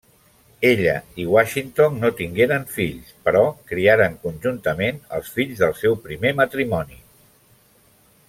Ella 0.67 0.93
i 1.23 1.25
Washington 1.33 1.99
no 2.03 2.09
tingueren 2.21 2.65
fills, 2.77 3.11
però 3.27 3.43
criaren 3.73 4.17
conjuntament 4.25 4.97
els 5.19 5.31
fills 5.37 5.61
del 5.65 5.77
seu 5.83 5.99
primer 6.09 6.33
matrimoni. 6.41 6.99